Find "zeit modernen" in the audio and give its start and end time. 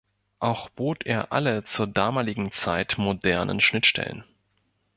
2.51-3.59